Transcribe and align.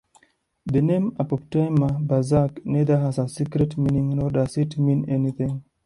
The 0.65 0.81
name 0.81 1.11
"Apoptygma 1.19 2.01
Berzerk" 2.07 2.65
neither 2.65 2.97
has 2.97 3.19
a 3.19 3.29
secret 3.29 3.77
meaning 3.77 4.15
nor 4.15 4.31
does 4.31 4.57
it 4.57 4.79
mean 4.79 5.07
anything. 5.07 5.63